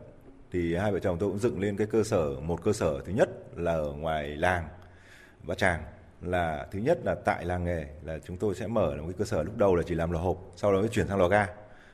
[0.51, 3.13] thì hai vợ chồng tôi cũng dựng lên cái cơ sở, một cơ sở thứ
[3.13, 4.67] nhất là ở ngoài làng
[5.43, 5.81] Bát Tràng,
[6.21, 9.25] là thứ nhất là tại làng nghề, là chúng tôi sẽ mở một cái cơ
[9.25, 11.47] sở lúc đầu là chỉ làm lò hộp, sau đó mới chuyển sang lò ga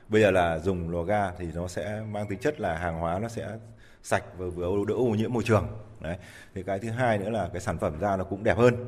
[0.08, 3.18] bây giờ là dùng lò ga thì nó sẽ mang tính chất là hàng hóa
[3.18, 3.58] nó sẽ
[4.02, 5.66] sạch và vừa đỡ ô nhiễm môi trường.
[6.00, 6.16] Đấy.
[6.54, 8.86] Thì cái thứ hai nữa là cái sản phẩm ra nó cũng đẹp hơn.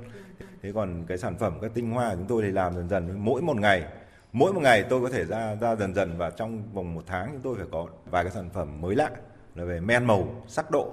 [0.63, 3.43] Thế còn cái sản phẩm các tinh hoa chúng tôi thì làm dần dần, mỗi
[3.43, 3.85] một ngày,
[4.33, 7.31] mỗi một ngày tôi có thể ra ra dần dần và trong vòng một tháng
[7.33, 9.11] chúng tôi phải có vài cái sản phẩm mới lạ.
[9.55, 10.93] Là về men màu, sắc độ.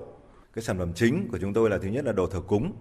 [0.53, 2.73] Cái sản phẩm chính của chúng tôi là thứ nhất là đồ thờ cúng.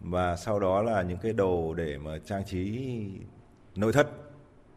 [0.00, 2.88] Và sau đó là những cái đồ để mà trang trí
[3.76, 4.08] nội thất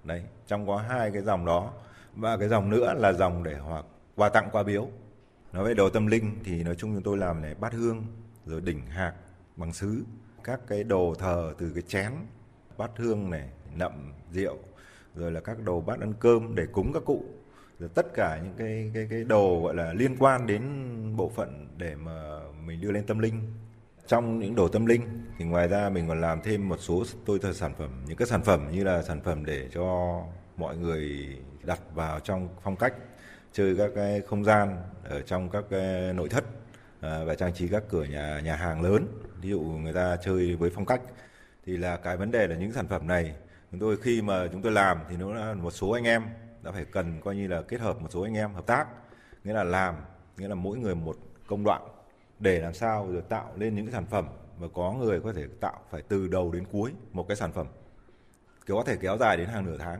[0.03, 1.73] đấy, trong có hai cái dòng đó.
[2.15, 3.85] Và cái dòng nữa là dòng để hoặc
[4.15, 4.87] quà tặng, quà biếu.
[5.53, 8.05] Nói về đồ tâm linh thì nói chung chúng tôi làm này, bát hương,
[8.45, 9.15] rồi đỉnh hạc,
[9.55, 10.03] bằng sứ.
[10.43, 12.11] Các cái đồ thờ từ cái chén,
[12.77, 14.57] bát hương này, nậm, rượu,
[15.15, 17.23] rồi là các đồ bát ăn cơm để cúng các cụ.
[17.79, 20.63] Rồi tất cả những cái cái cái đồ, gọi là liên quan đến
[21.17, 23.53] bộ phận để mà mình đưa lên tâm linh
[24.07, 25.01] trong những đồ tâm linh,
[25.37, 28.27] thì ngoài ra mình còn làm thêm một số tôi thờ sản phẩm, những cái
[28.27, 30.17] sản phẩm như là sản phẩm để cho
[30.57, 31.27] mọi người
[31.63, 32.93] đặt vào trong phong cách,
[33.53, 36.43] chơi các cái không gian ở trong các cái nội thất
[37.01, 39.07] à, và trang trí các cửa nhà nhà hàng lớn.
[39.41, 41.01] Ví dụ người ta chơi với phong cách.
[41.65, 43.35] Thì là cái vấn đề là những sản phẩm này,
[43.71, 46.23] chúng tôi khi mà chúng tôi làm thì nó là một số anh em
[46.63, 48.87] đã phải cần coi như là kết hợp một số anh em hợp tác.
[49.43, 49.95] Nghĩa là làm,
[50.37, 51.81] nghĩa là mỗi người một công đoạn
[52.41, 54.27] để làm sao rồi tạo lên những cái sản phẩm
[54.59, 57.67] mà có người có thể tạo phải từ đầu đến cuối một cái sản phẩm.
[58.67, 59.99] Có thể kéo dài đến hàng nửa tháng.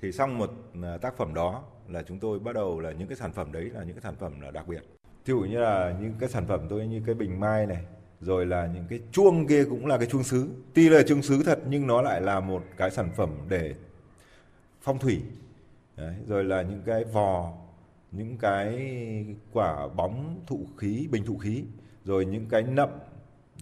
[0.00, 0.50] Thì xong một
[0.82, 3.70] à, tác phẩm đó là chúng tôi bắt đầu là những cái sản phẩm đấy
[3.74, 4.82] là những cái sản phẩm là đặc biệt.
[5.24, 7.84] Thí dụ như là những cái sản phẩm tôi như cái bình mai này
[8.20, 10.48] rồi là những cái chuông kia cũng là cái chuông sứ.
[10.74, 13.74] Tuy là chuông sứ thật nhưng nó lại là một cái sản phẩm để
[14.82, 15.22] phong thủy.
[15.96, 17.52] Đấy, rồi là những cái vò
[18.16, 18.86] những cái
[19.52, 21.64] quả bóng thụ khí bình thụ khí
[22.04, 22.88] rồi những cái nậm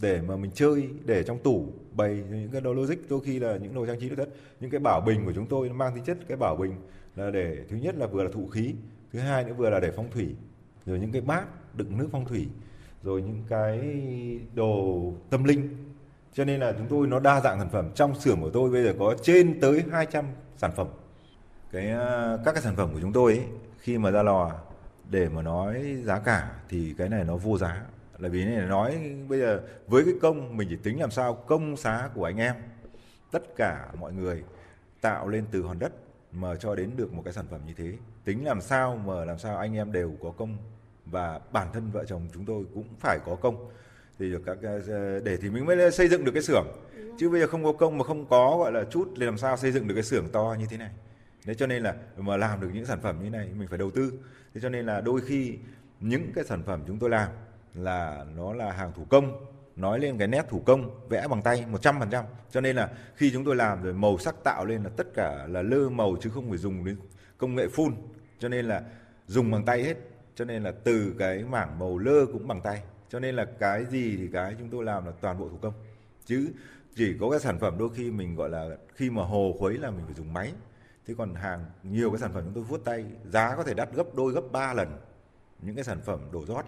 [0.00, 2.96] để mà mình chơi để trong tủ bày những cái đồ logic.
[3.08, 4.28] Đôi khi là những đồ trang trí nội thất
[4.60, 6.72] những cái bảo bình của chúng tôi nó mang tính chất cái bảo bình
[7.16, 8.74] là để thứ nhất là vừa là thụ khí
[9.12, 10.34] thứ hai nữa vừa là để phong thủy
[10.86, 12.48] rồi những cái bát đựng nước phong thủy
[13.02, 13.80] rồi những cái
[14.54, 15.68] đồ tâm linh.
[16.32, 17.90] Cho nên là chúng tôi nó đa dạng sản phẩm.
[17.94, 20.24] Trong xưởng của tôi bây giờ có trên tới 200
[20.56, 20.86] sản phẩm.
[21.72, 23.44] Cái à, các cái sản phẩm của chúng tôi ấy,
[23.82, 24.50] khi mà ra lò
[25.10, 27.82] để mà nói giá cả thì cái này nó vô giá.
[28.18, 31.76] Là vì này nói bây giờ với cái công mình chỉ tính làm sao công
[31.76, 32.54] giá của anh em
[33.30, 34.42] tất cả mọi người
[35.00, 35.92] tạo lên từ hòn đất
[36.32, 37.92] mà cho đến được một cái sản phẩm như thế.
[38.24, 40.56] Tính làm sao mà làm sao anh em đều có công
[41.06, 43.70] và bản thân vợ chồng chúng tôi cũng phải có công.
[44.18, 44.58] Thì được các
[45.24, 46.66] để thì mình mới xây dựng được cái xưởng.
[47.18, 49.56] Chứ bây giờ không có công mà không có gọi là chút thì làm sao
[49.56, 50.90] xây dựng được cái xưởng to như thế này
[51.46, 53.90] Thế cho nên là mà làm được những sản phẩm như này, mình phải đầu
[53.90, 54.12] tư.
[54.54, 55.58] Thế cho nên là đôi khi
[56.00, 57.28] những cái sản phẩm chúng tôi làm
[57.74, 61.64] là nó là hàng thủ công, nói lên cái nét thủ công, vẽ bằng tay
[61.72, 65.06] 100% cho nên là khi chúng tôi làm rồi, màu sắc tạo lên là tất
[65.14, 66.96] cả là lơ màu chứ không phải dùng đến
[67.38, 67.94] công nghệ phun
[68.38, 68.82] cho nên là
[69.26, 69.96] dùng bằng tay hết.
[70.34, 72.82] Cho nên là từ cái mảng màu lơ cũng bằng tay.
[73.08, 75.74] Cho nên là cái gì thì cái chúng tôi làm là toàn bộ thủ công.
[76.24, 76.48] Chứ
[76.96, 79.90] chỉ có cái sản phẩm đôi khi mình, gọi là, khi mà hồ khuấy là
[79.90, 80.52] mình phải dùng máy
[81.06, 83.94] thế còn hàng nhiều cái sản phẩm chúng tôi vuốt tay giá có thể đắt
[83.94, 84.88] gấp đôi gấp 3 lần
[85.62, 86.64] những cái sản phẩm đổ rót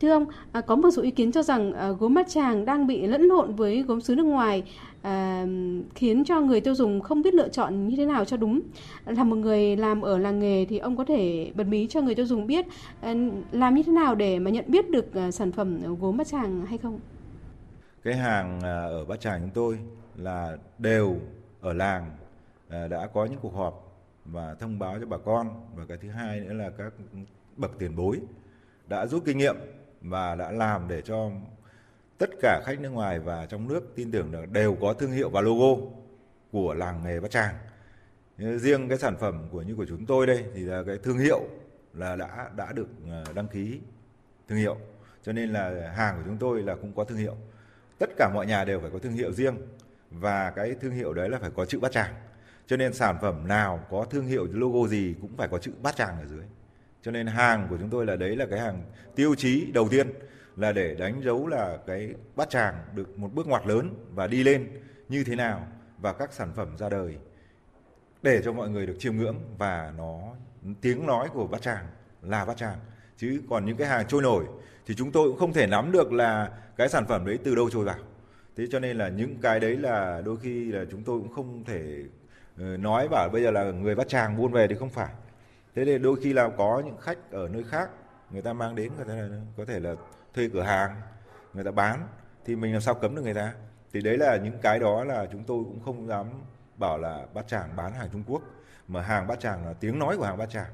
[0.00, 2.86] thưa ông, à, có một số ý kiến cho rằng à, gốm bát tràng đang
[2.86, 4.62] bị lẫn lộn với gốm sứ nước ngoài,
[5.02, 5.46] à,
[5.94, 8.60] khiến cho người tiêu dùng không biết lựa chọn như thế nào cho đúng.
[9.06, 12.14] Là một người làm ở làng nghề thì ông có thể bật mí cho người
[12.14, 12.66] tiêu dùng biết
[13.52, 16.78] làm như thế nào để mà nhận biết được sản phẩm gốm bát tràng hay
[16.78, 17.00] không?
[18.02, 19.78] Cái hàng ở bát tràng chúng tôi
[20.16, 21.16] là đều
[21.60, 22.10] ở làng
[22.72, 26.10] Ờ, đã có những cuộc họp và thông báo cho bà con và cái thứ
[26.10, 26.92] hai nữa là các
[27.56, 28.20] bậc tiền bối
[28.88, 29.56] đã rút kinh nghiệm
[30.00, 31.30] và đã làm để cho
[32.18, 35.30] tất cả khách nước ngoài và trong nước tin tưởng là đều có thương hiệu
[35.30, 35.82] và logo
[36.52, 37.54] của làng nghề Bát Tràng.
[38.38, 41.18] Ờ, riêng cái sản phẩm của như của chúng tôi đây thì là cái thương
[41.18, 41.40] hiệu
[41.94, 43.80] là đã đã được ờ, đăng ký
[44.48, 44.76] thương hiệu.
[45.22, 47.36] Cho nên là hàng của chúng tôi là cũng có thương hiệu.
[47.98, 49.56] Tất cả mọi nhà đều phải có thương hiệu riêng
[50.10, 52.14] và cái thương hiệu đấy là phải có chữ Bát Tràng.
[52.66, 55.96] Cho nên sản phẩm nào có thương hiệu, logo gì cũng phải có chữ Bát
[55.96, 56.44] Tràng ở dưới.
[57.02, 58.82] Cho nên hàng của chúng tôi là đấy là cái hàng
[59.16, 60.08] tiêu chí đầu tiên
[60.56, 64.44] là để đánh dấu là cái bát tràng được một bước ngoặt lớn và đi
[64.44, 64.68] lên
[65.08, 65.66] như thế nào
[65.98, 67.16] và các sản phẩm ra đời
[68.22, 70.20] để cho mọi người được chiêm ngưỡng và nó,
[70.80, 71.86] tiếng nói của bát tràng
[72.22, 72.78] là bát tràng.
[73.16, 74.44] Chứ còn những cái hàng trôi nổi
[74.86, 77.70] thì chúng tôi cũng không thể nắm được là cái sản phẩm đấy từ đâu
[77.70, 77.98] trôi vào.
[78.56, 81.64] Thế cho nên là những cái đấy là đôi khi là chúng tôi cũng không
[81.64, 82.02] thể
[82.58, 85.12] Ờ, nói bảo bây giờ là người bát tràng buôn về thì không phải.
[85.74, 87.90] Thế thì đôi khi là có những khách ở nơi khác,
[88.30, 89.94] người ta mang đến có thể là, có thể là
[90.34, 91.00] thuê cửa hàng,
[91.54, 92.08] người ta bán,
[92.44, 93.54] thì mình làm sao cấm được người ta?
[93.92, 96.26] Thì đấy là những cái đó là chúng tôi cũng không dám
[96.76, 98.42] bảo là bát tràng bán hàng Trung Quốc,
[98.88, 100.70] mà hàng bát tràng là tiếng nói của hàng bát tràng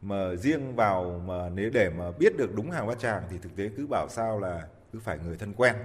[0.00, 3.56] mà riêng vào mà nếu để mà biết được đúng hàng bát tràng thì thực
[3.56, 5.76] tế cứ bảo sao là cứ phải người thân quen,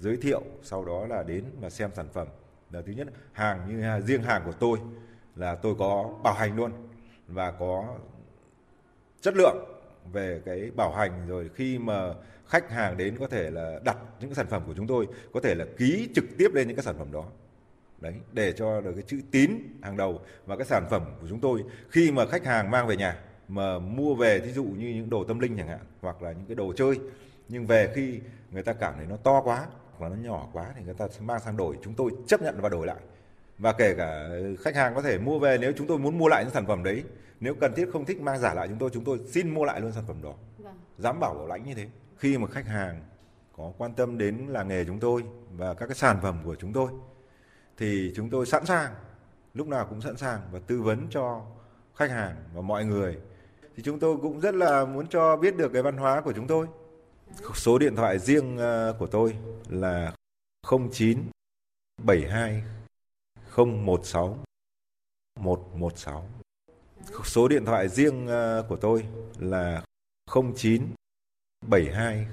[0.00, 2.26] giới thiệu, sau đó là đến và xem sản phẩm
[2.70, 4.78] là thứ nhất, hàng như à, riêng hàng của tôi
[5.36, 6.72] là tôi có bảo hành luôn
[7.26, 7.96] và có
[9.20, 9.56] chất lượng
[10.12, 11.28] về cái bảo hành.
[11.28, 12.14] Rồi khi mà
[12.46, 15.54] khách hàng đến có thể là đặt những sản phẩm của chúng tôi, có thể
[15.54, 17.24] là ký trực tiếp lên những cái sản phẩm đó.
[18.00, 19.50] Đấy, để cho được cái chữ tín
[19.82, 21.64] hàng đầu và cái sản phẩm của chúng tôi.
[21.88, 23.16] Khi mà khách hàng mang về nhà,
[23.48, 26.46] mà mua về, thí dụ như những đồ tâm linh chẳng hạn, hoặc là những
[26.46, 27.00] cái đồ chơi,
[27.48, 29.66] nhưng về khi người ta cảm thấy nó to quá
[30.00, 31.78] hoặc là nó nhỏ quá thì người ta sẽ mang sang đổi.
[31.82, 33.00] Chúng tôi chấp nhận và đổi lại.
[33.58, 34.28] Và kể cả
[34.60, 36.82] khách hàng có thể mua về nếu chúng tôi muốn mua lại những sản phẩm
[36.82, 37.04] đấy
[37.40, 39.80] nếu cần thiết không thích mang giả lại chúng tôi chúng tôi xin mua lại
[39.80, 40.34] luôn sản phẩm đó.
[40.58, 40.74] Vâng.
[40.98, 41.88] dám bảo bảo lãnh như thế.
[42.16, 43.02] Khi mà khách hàng
[43.56, 46.72] có quan tâm đến làng nghề chúng tôi và các cái sản phẩm của chúng
[46.72, 46.90] tôi
[47.78, 48.92] thì chúng tôi sẵn sàng
[49.54, 51.42] lúc nào cũng sẵn sàng và tư vấn cho
[51.94, 53.18] khách hàng và mọi người.
[53.76, 56.46] Thì chúng tôi cũng rất là muốn cho biết được cái văn hóa của chúng
[56.46, 56.66] tôi
[57.54, 59.36] số điện thoại riêng ờ, của tôi
[59.68, 60.14] là
[60.92, 61.30] 09
[62.04, 62.62] 72
[63.56, 64.38] 016
[65.40, 66.28] 116
[67.24, 69.06] số điện thoại riêng ờ, của tôi
[69.38, 69.84] là
[70.54, 70.94] 09
[71.66, 72.26] 72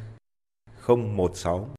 [0.88, 1.70] 016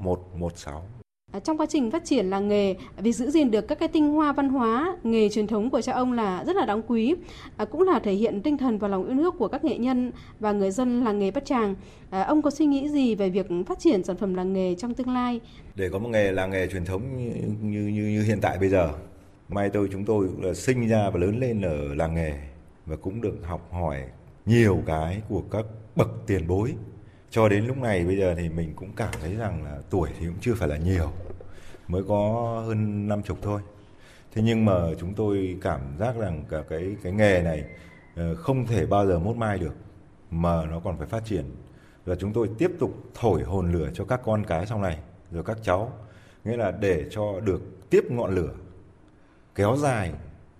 [0.00, 0.88] 116.
[1.36, 4.08] Ờ, trong quá trình phát triển làng nghề, việc giữ gìn được các cái tinh
[4.08, 7.14] hoa văn hóa, nghề truyền thống của cha ông là rất là đáng quý,
[7.56, 10.12] à, cũng là thể hiện tinh thần và lòng yêu nước của các nghệ nhân
[10.40, 11.74] và người dân làng nghề Bát Tràng.
[12.10, 14.94] À, ông có suy nghĩ gì về việc phát triển sản phẩm làng nghề trong
[14.94, 15.40] tương lai?
[15.74, 18.68] Để có một nghề làng nghề truyền thống như như như, như hiện tại bây
[18.68, 18.92] giờ,
[19.48, 22.32] may tôi chúng tôi cũng là sinh ra và lớn lên ở làng nghề
[22.86, 24.02] và cũng được học hỏi
[24.46, 25.64] nhiều cái của các
[25.96, 26.72] bậc tiền bối
[27.30, 30.26] cho đến lúc này bây giờ thì mình cũng cảm thấy rằng là tuổi thì
[30.26, 31.12] cũng chưa phải là nhiều
[31.88, 33.60] mới có hơn năm chục thôi.
[34.32, 37.64] Thế nhưng mà chúng tôi cảm giác rằng cả cái cái nghề này
[38.16, 39.74] ờ, không thể bao giờ mốt mai được
[40.30, 41.44] mà nó còn phải phát triển.
[42.04, 44.98] Và chúng tôi tiếp tục thổi hồn lửa cho các con cái sau này
[45.30, 45.92] rồi các cháu.
[46.44, 48.52] Nghĩa là để cho được tiếp ngọn lửa
[49.54, 50.12] kéo dài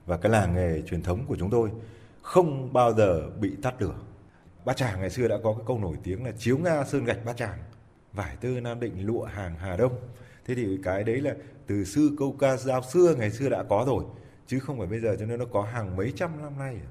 [0.07, 1.71] và cái làng nghề truyền thống của chúng tôi
[2.23, 3.95] không bao giờ bị tắt lửa.
[4.65, 7.25] Bát Tràng ngày xưa đã có cái câu nổi tiếng là chiếu Nga sơn gạch
[7.25, 7.59] Bát Tràng,
[8.13, 9.93] vải tơ Nam Định lụa hàng Hà Đông.
[10.47, 11.35] Thế thì cái đấy là
[11.67, 14.05] từ xưa câu ca dao xưa ngày xưa đã có rồi,
[14.47, 16.77] chứ không phải bây giờ cho nên nó có hàng mấy trăm năm nay.
[16.85, 16.91] À.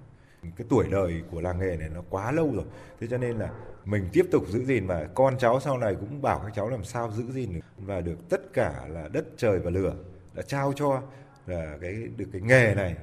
[0.57, 2.65] Cái tuổi đời của làng nghề này nó quá lâu rồi.
[2.99, 3.49] Thế cho nên là
[3.85, 6.83] mình tiếp tục giữ gìn và con cháu sau này cũng bảo các cháu làm
[6.83, 7.59] sao giữ gìn được.
[7.77, 9.95] Và được tất cả là đất trời và lửa
[10.33, 11.01] đã trao cho
[11.47, 12.95] là cái được cái nghề này.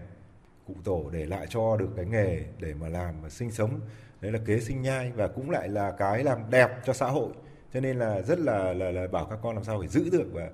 [0.67, 3.81] Cụ tổ để lại cho được cái nghề để mà làm và sinh sống.
[4.21, 7.29] Đấy là kế sinh nhai và cũng lại là cái làm đẹp cho xã hội
[7.75, 10.31] cho nên là rất là là, là bảo các con làm sao phải giữ được
[10.33, 10.51] và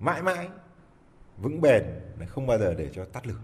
[0.00, 0.48] mãi mãi
[1.42, 1.82] vững bền
[2.26, 3.40] không bao giờ để cho tắt lửa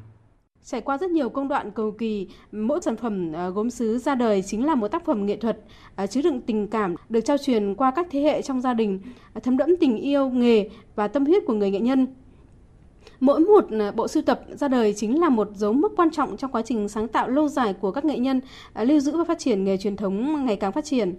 [0.64, 4.14] Trải qua rất nhiều công đoạn cầu kỳ, mỗi sản phẩm à, gốm sứ ra
[4.14, 5.58] đời chính là một tác phẩm nghệ thuật
[5.94, 9.00] à, chứa đựng tình cảm được trao truyền qua các thế hệ trong gia đình,
[9.32, 12.06] à, thấm đẫm tình yêu nghề và tâm huyết của người nghệ nhân.
[13.20, 13.64] Mỗi một
[13.96, 16.88] bộ sưu tập ra đời chính là một dấu mốc quan trọng trong quá trình
[16.88, 18.40] sáng tạo lâu dài của các nghệ nhân
[18.74, 21.14] lưu giữ và phát triển nghề truyền thống ngày càng phát triển.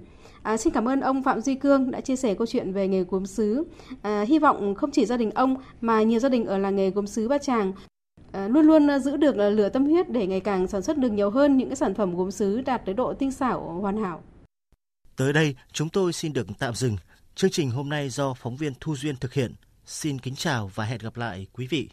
[0.49, 3.03] À, xin cảm ơn ông Phạm Duy Cương đã chia sẻ câu chuyện về nghề
[3.03, 3.63] gốm sứ.
[4.01, 6.89] À, hy vọng không chỉ gia đình ông mà nhiều gia đình ở làng nghề
[6.89, 7.73] gốm sứ ba Tràng
[8.31, 10.97] à, luôn luôn à, giữ được à, lửa tâm huyết để ngày càng sản xuất
[10.97, 13.97] được nhiều hơn những cái sản phẩm gốm sứ đạt tới độ tinh xảo hoàn
[14.03, 14.23] hảo.
[15.15, 16.97] Tới đây, chúng tôi xin được tạm dừng.
[17.35, 19.53] Chương trình hôm nay do phóng viên Thu Duyên thực hiện.
[19.85, 21.89] Xin kính chào và hẹn gặp lại quý vị.